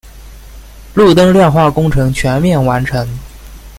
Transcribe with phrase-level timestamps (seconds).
[0.95, 3.07] 路灯亮化工程全面完成。